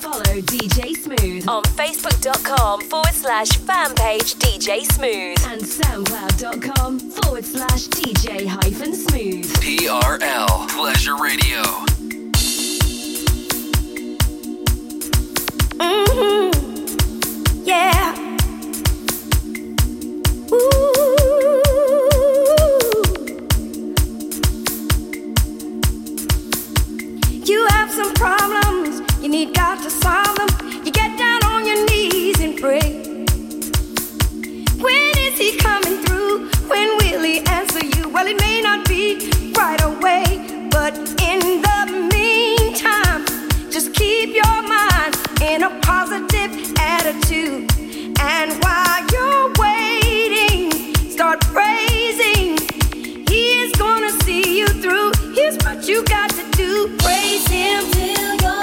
[0.00, 7.88] Follow DJ Smooth on Facebook.com forward slash fan page DJ Smooth and SoundCloud.com forward slash
[7.88, 9.52] DJ hyphen Smooth.
[9.56, 11.62] TRL Pleasure Radio.
[15.76, 17.62] Mm-hmm.
[17.64, 18.16] Yeah.
[20.52, 21.00] Ooh.
[27.44, 28.59] You have some problems,
[29.22, 30.48] you need God to solve them.
[30.84, 33.16] You get down on your knees and pray.
[34.80, 36.48] When is He coming through?
[36.68, 38.08] When will He answer you?
[38.08, 40.24] Well, it may not be right away,
[40.70, 43.26] but in the meantime,
[43.70, 47.70] just keep your mind in a positive attitude.
[48.20, 52.58] And while you're waiting, start praising.
[53.28, 55.12] He is gonna see you through.
[55.34, 58.62] Here's what you got to do: praise Him till your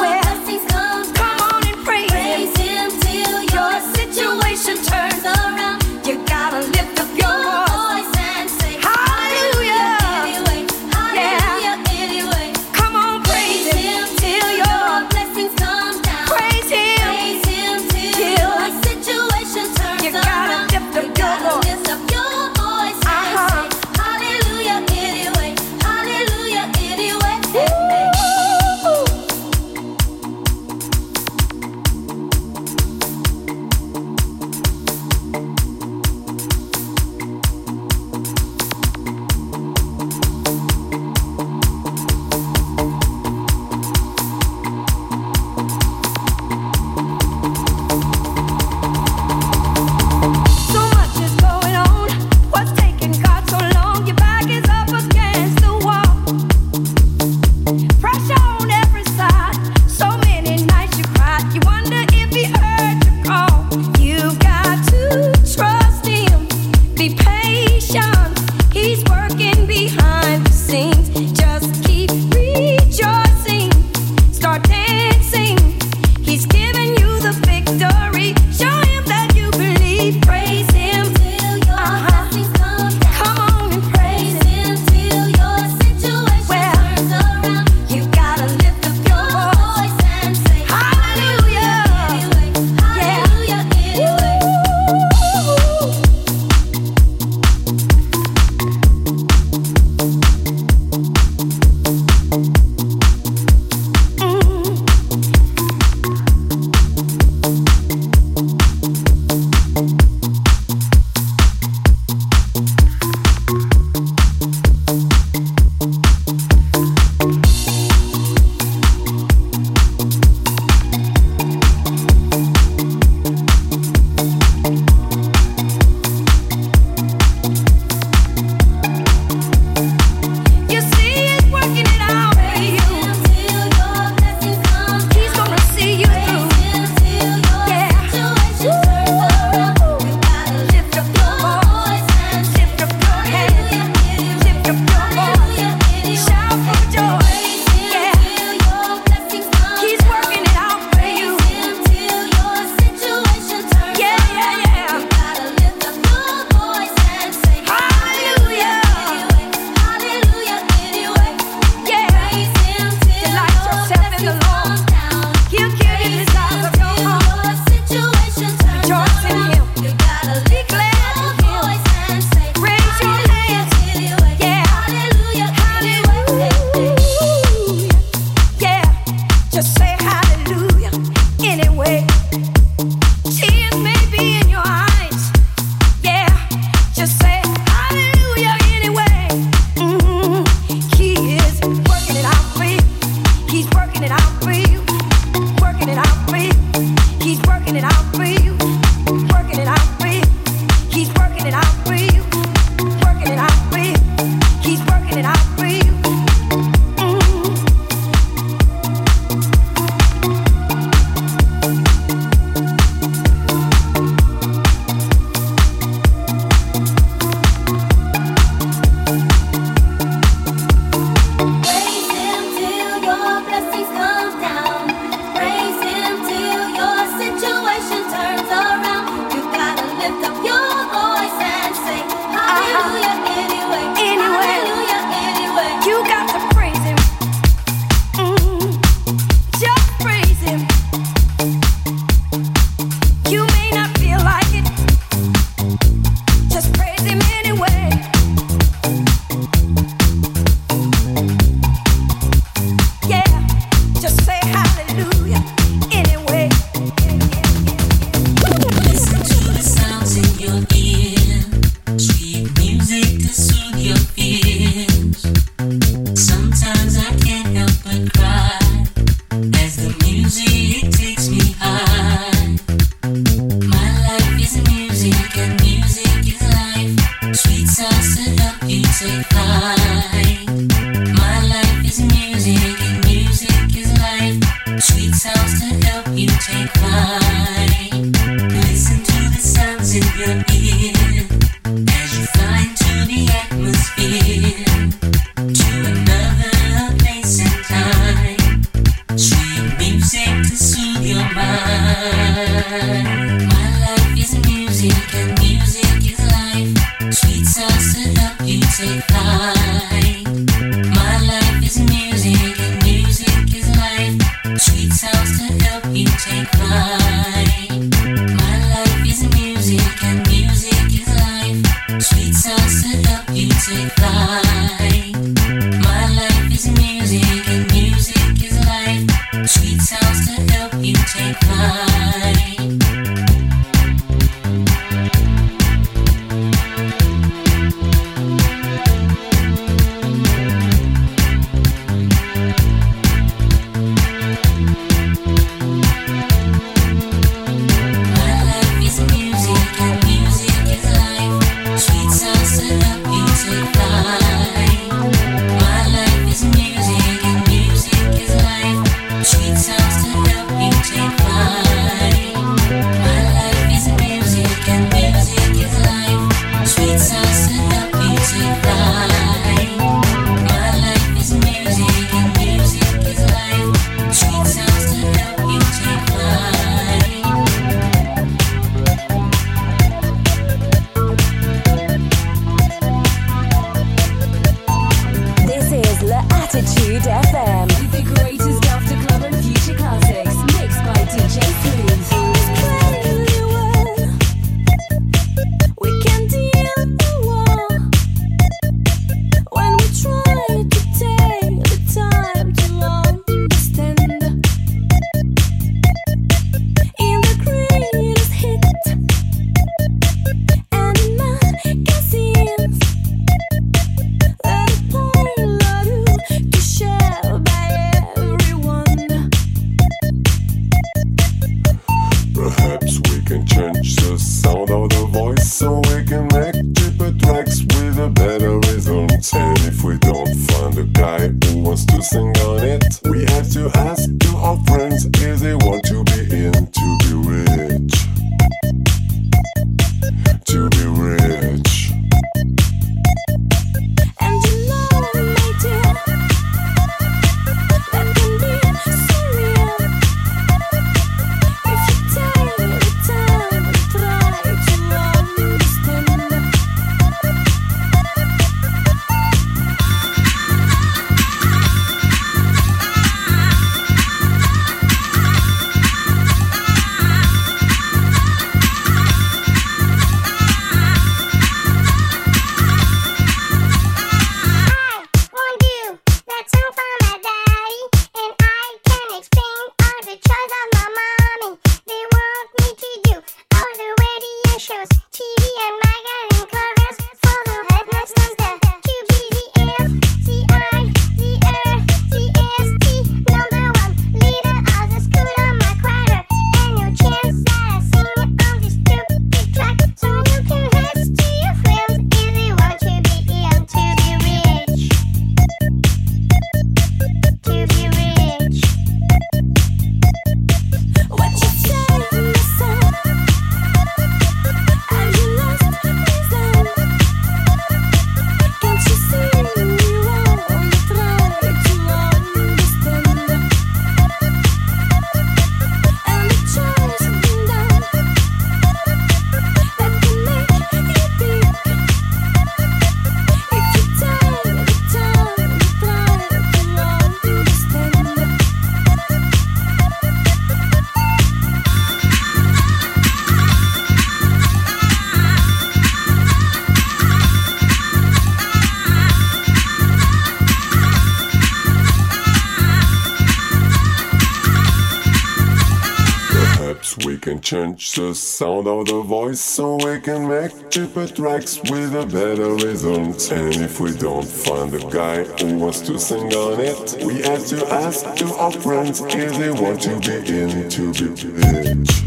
[557.47, 562.55] Change the sound of the voice so we can make cheaper tracks with a better
[562.55, 563.31] result.
[563.31, 567.47] And if we don't find the guy who wants to sing on it, we have
[567.47, 572.06] to ask to our friends if they want to be in to be in.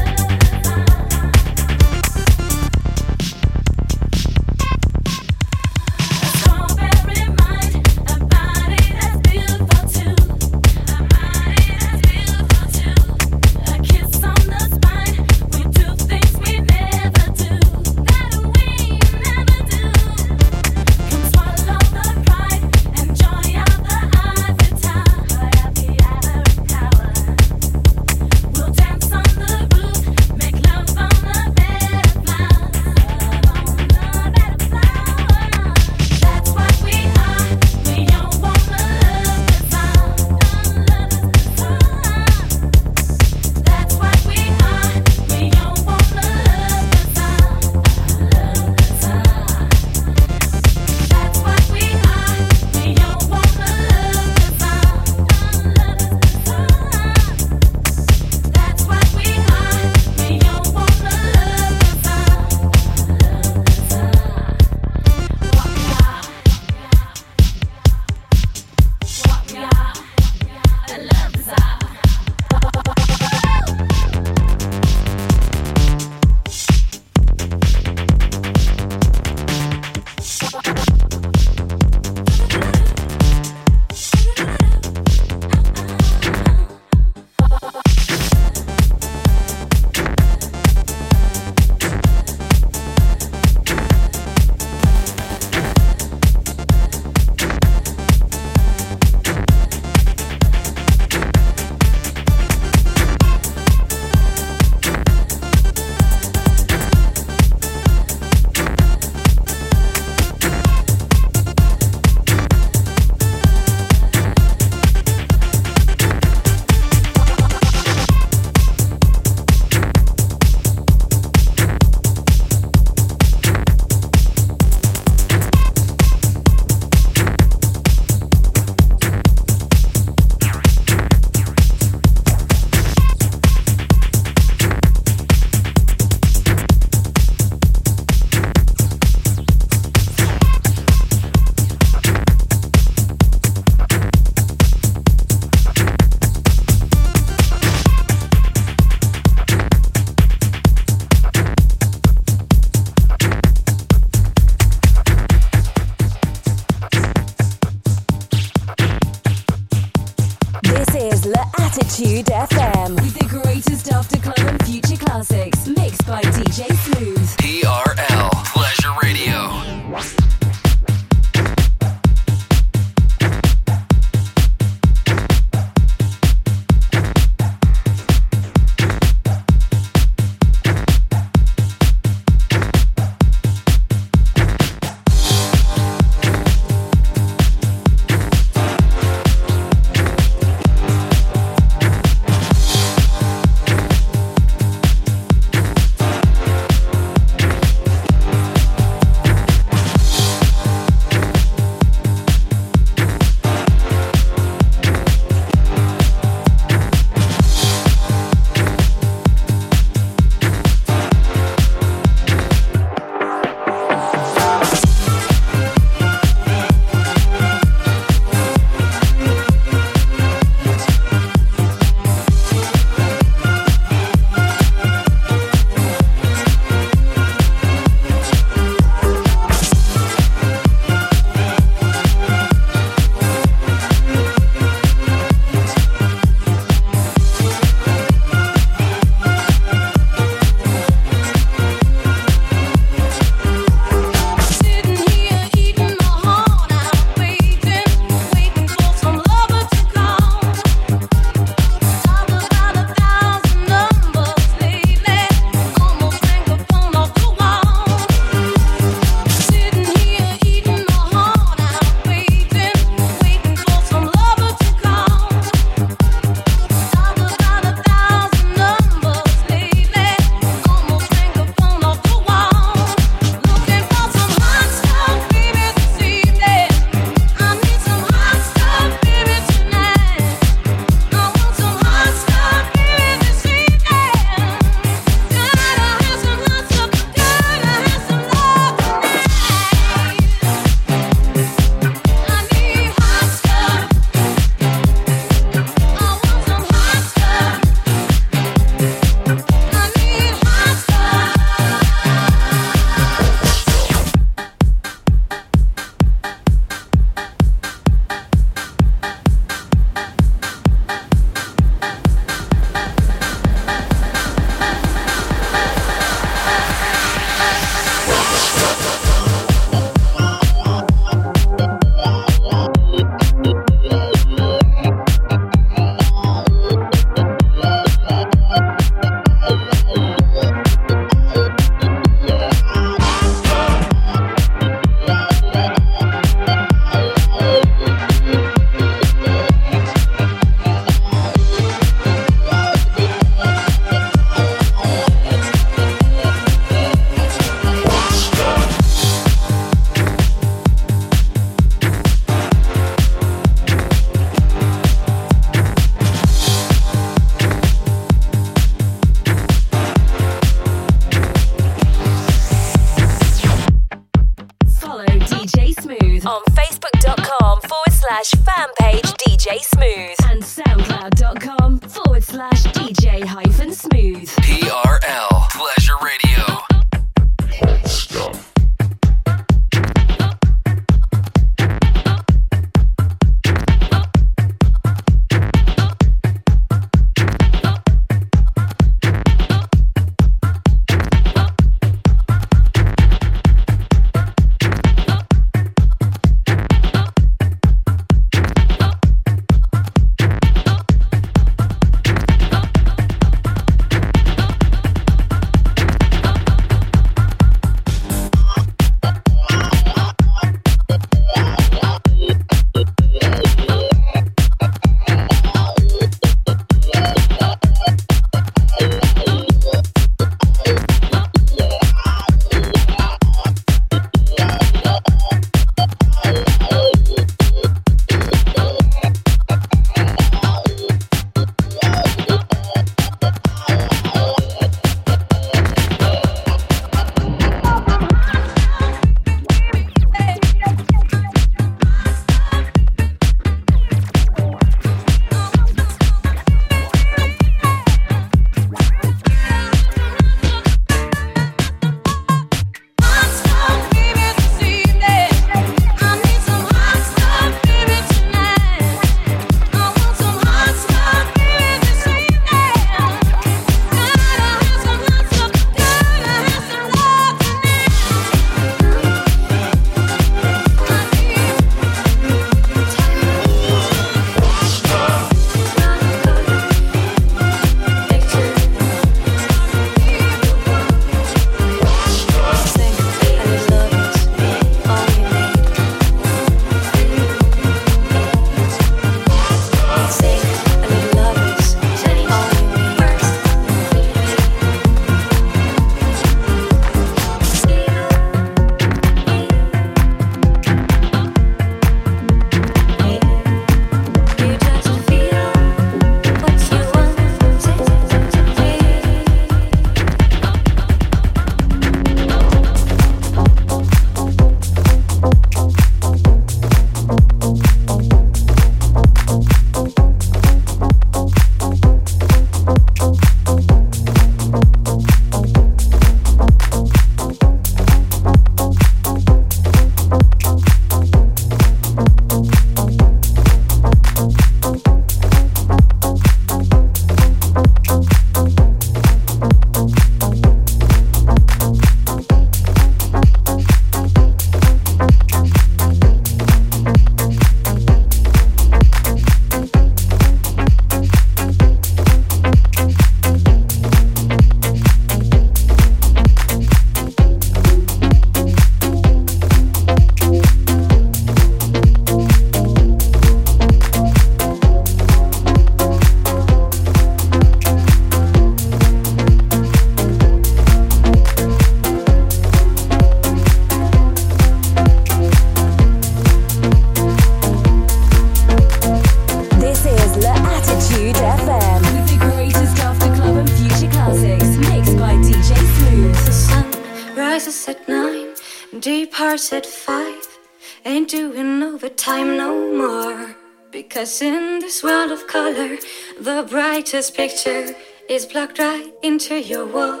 [596.92, 597.74] The picture
[598.08, 600.00] is plugged right into your wall.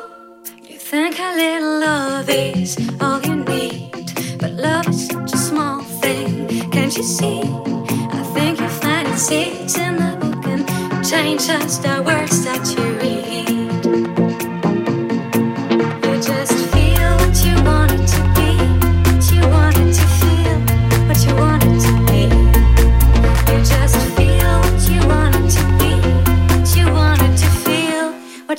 [0.62, 3.92] You think a little love is all you need,
[4.38, 6.48] but love is such a small thing.
[6.70, 7.42] Can't you see?
[7.42, 12.82] I think you find it in the book and change just the words that you
[12.98, 13.37] read.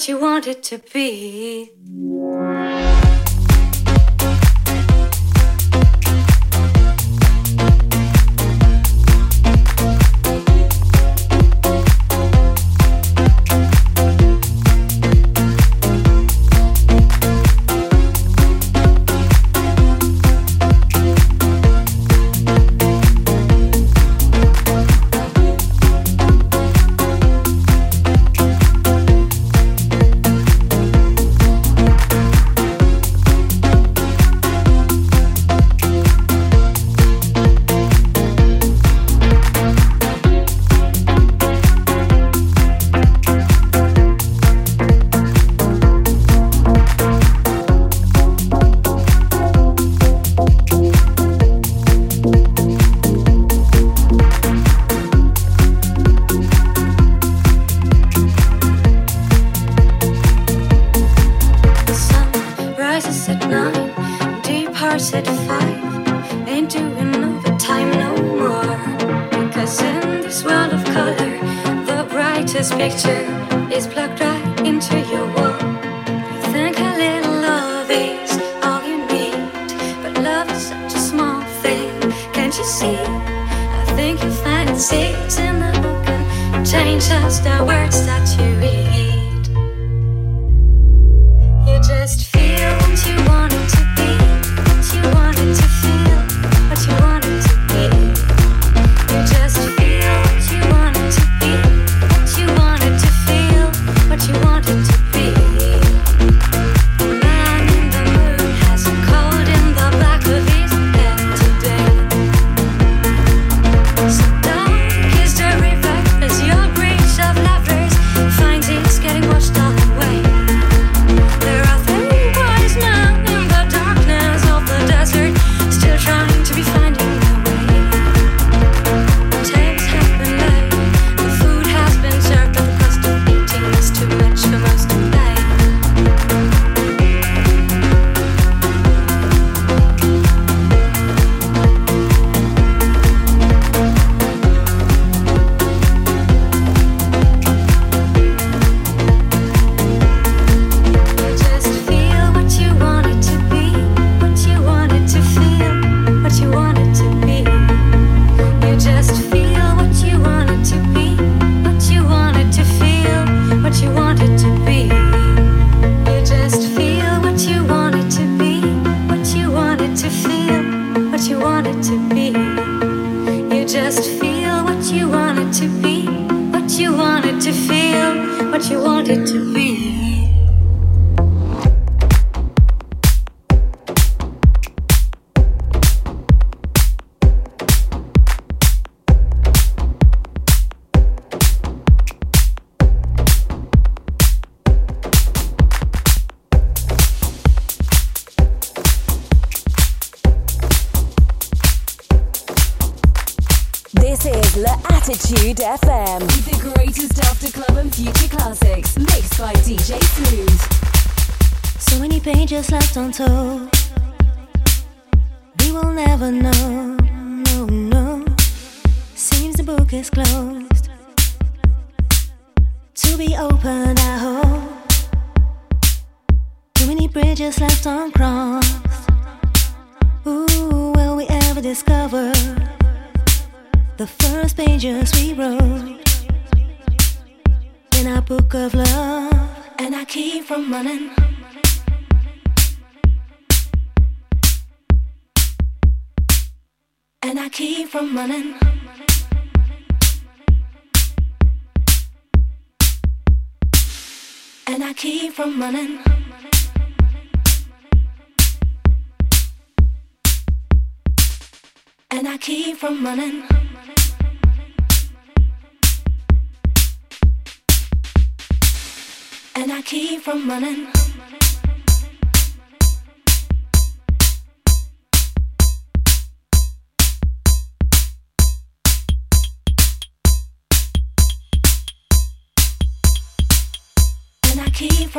[0.10, 1.79] What you want it to be.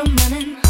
[0.04, 0.69] From running.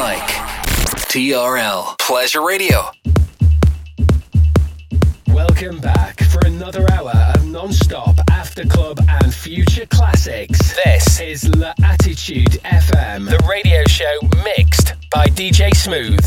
[0.00, 0.30] Like.
[1.12, 2.90] TRL Pleasure Radio.
[5.28, 10.58] Welcome back for another hour of non-stop after club and future classics.
[10.84, 16.24] This is La Attitude FM, the radio show mixed by DJ Smooth.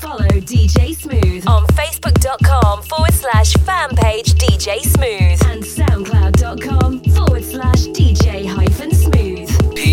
[0.00, 7.86] Follow DJ Smooth on Facebook.com forward slash fan page DJ Smooth and SoundCloud.com forward slash
[7.88, 9.25] DJ hyphen smooth.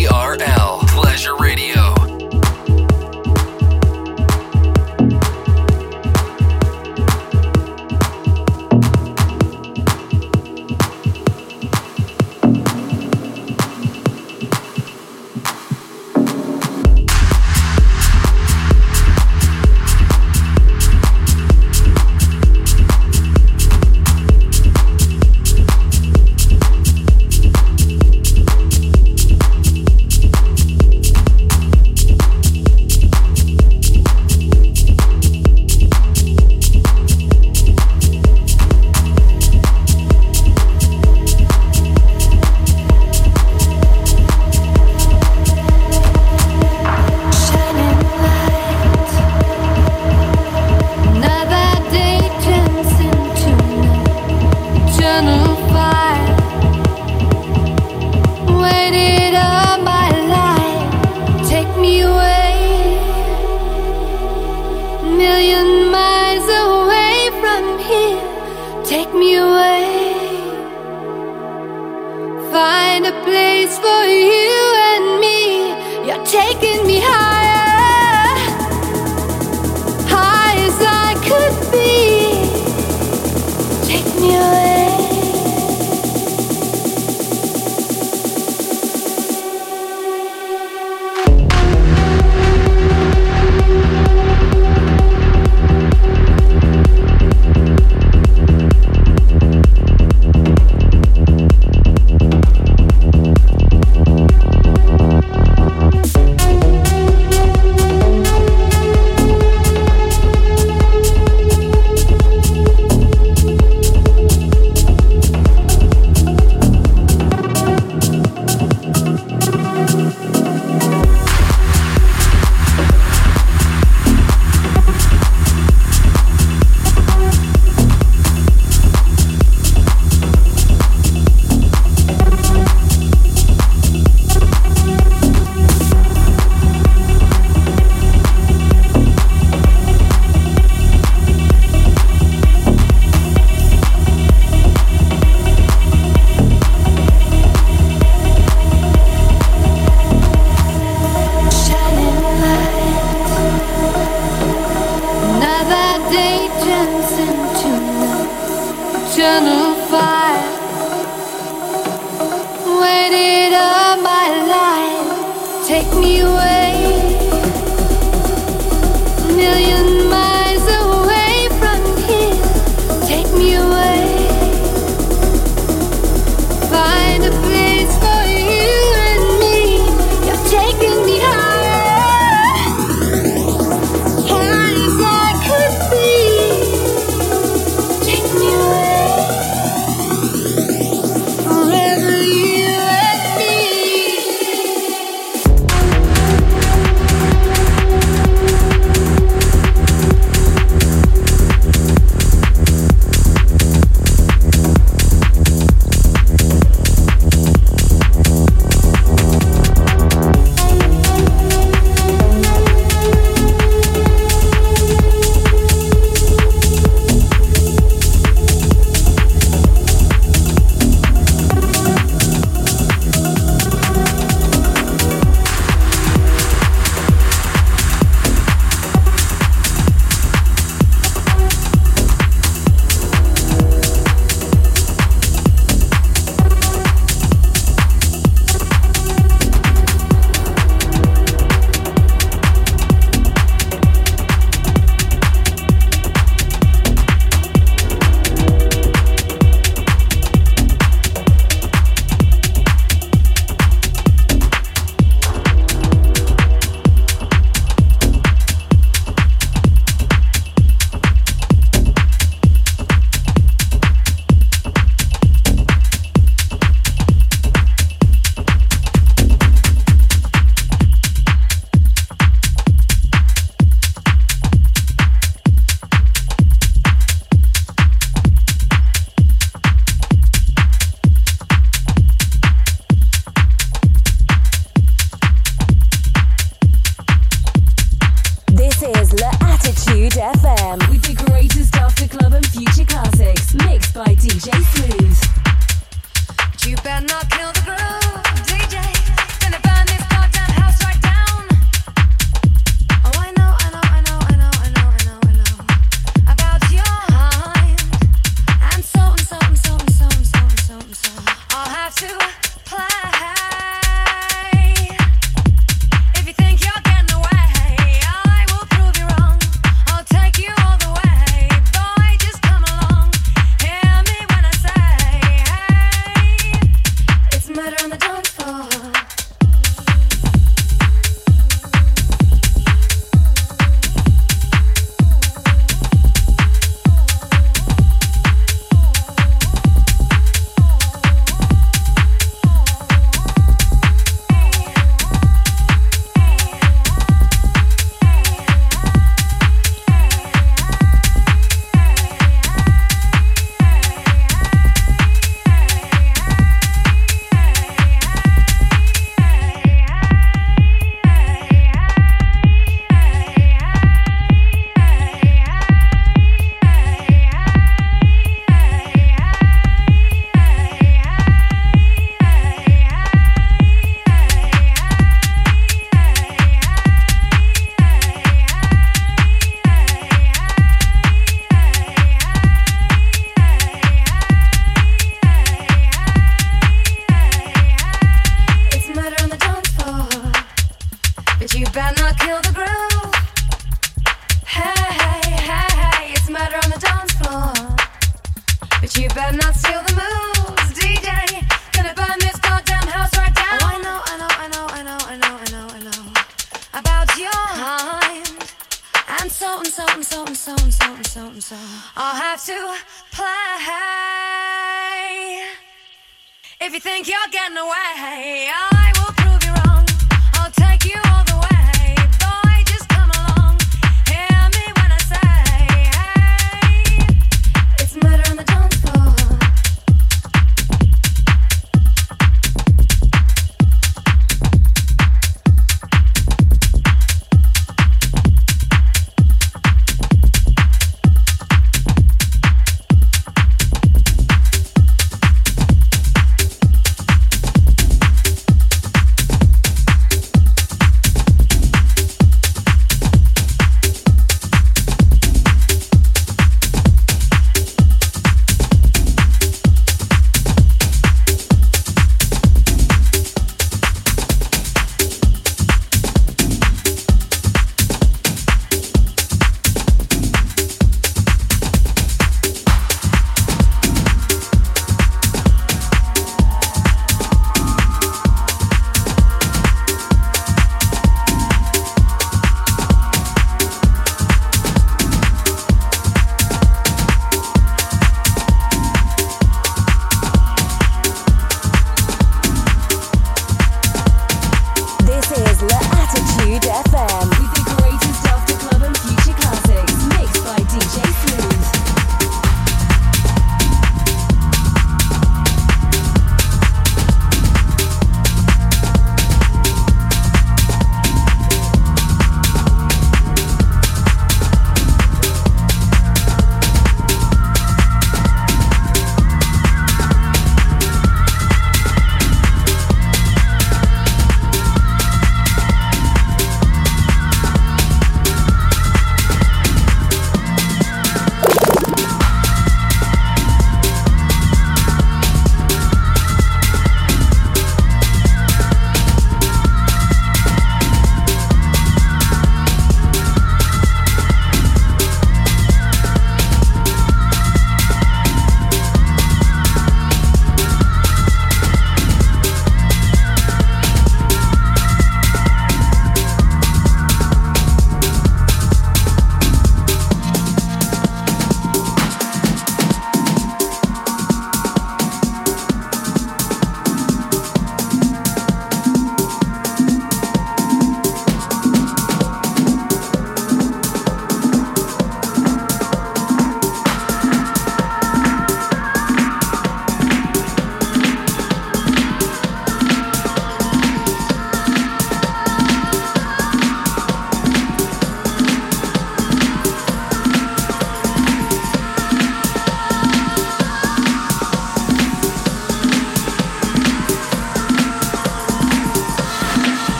[0.00, 2.19] TRL Pleasure Radio.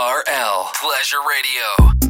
[0.00, 2.09] TRL Pleasure Radio.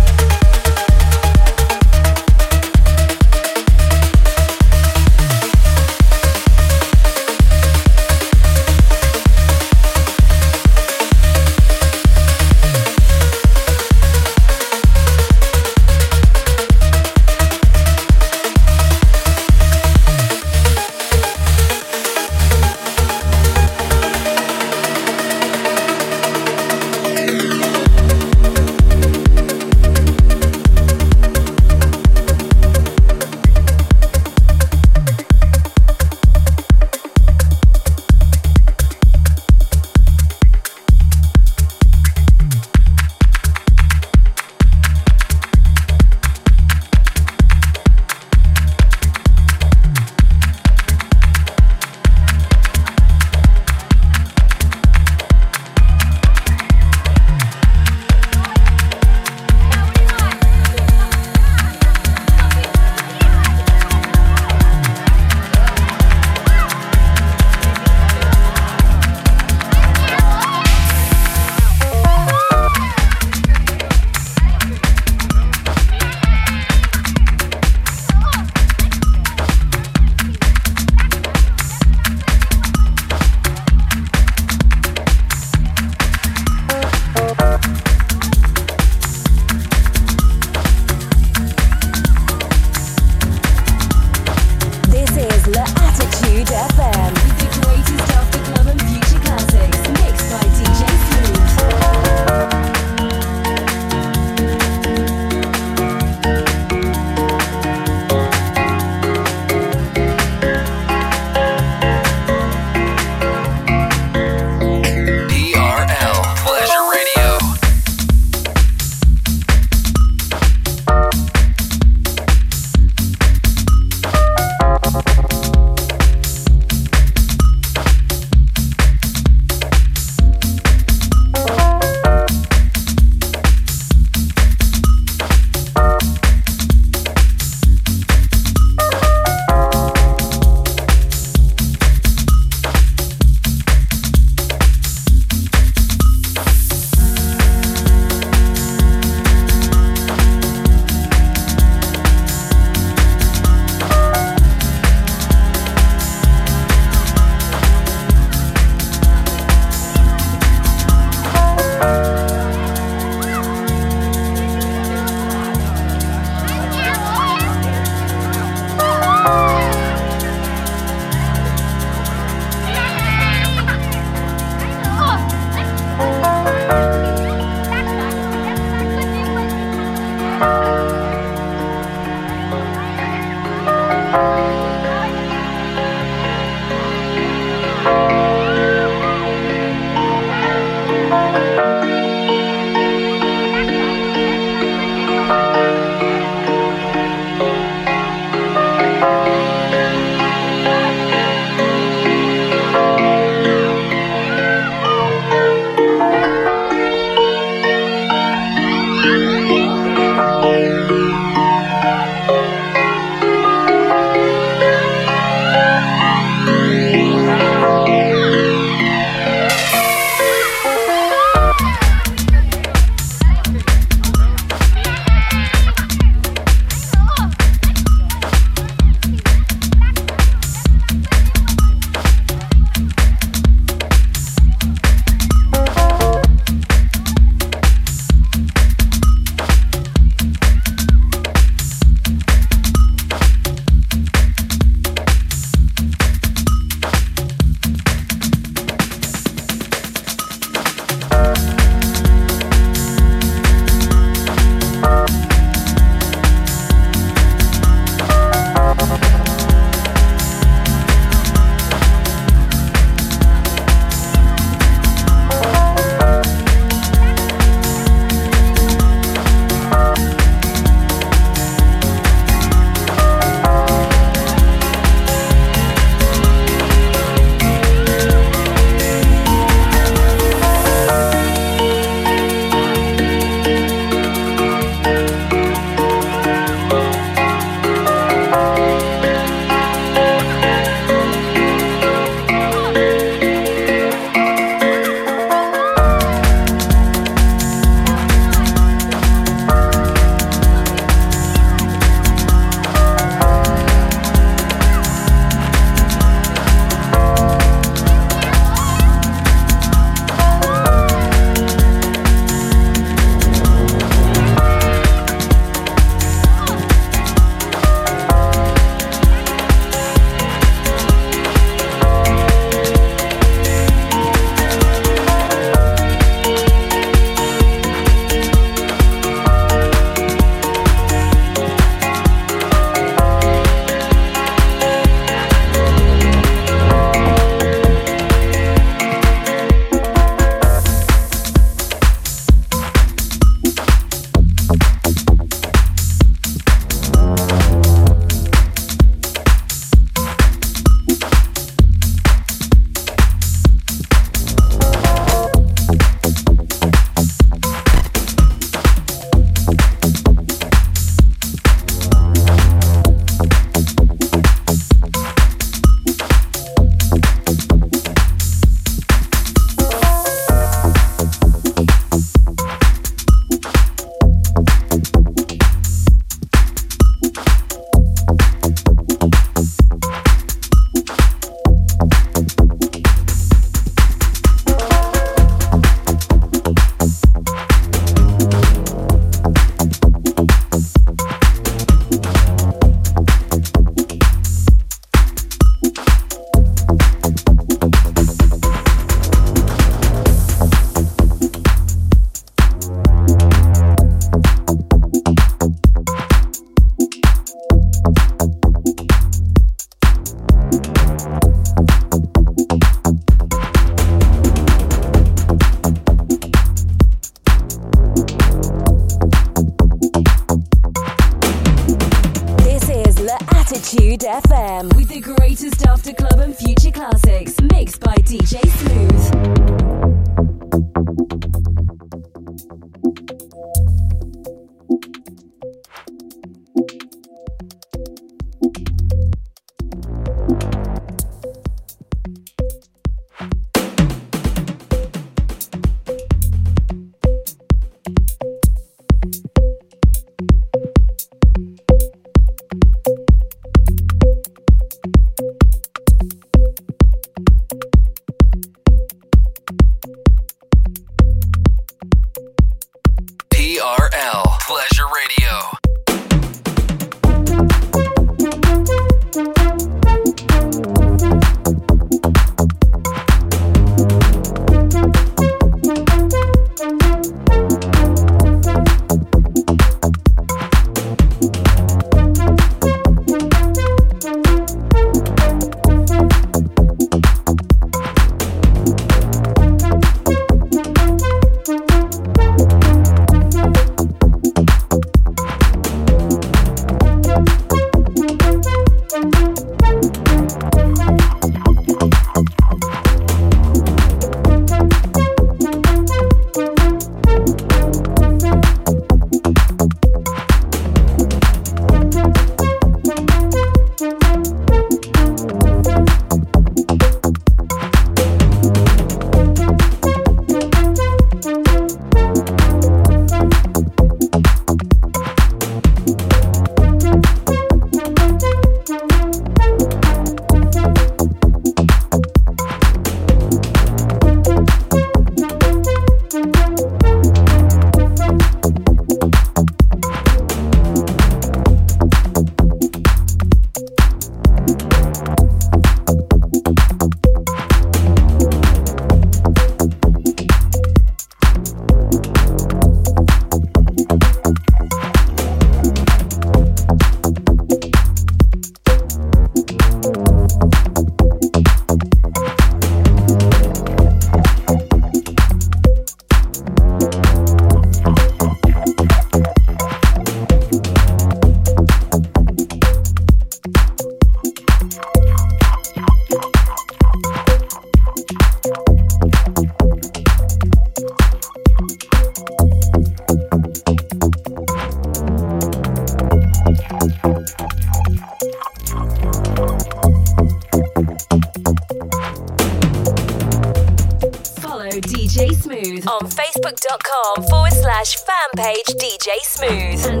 [596.71, 600.00] Facebook.com forward slash fan page DJ Smooth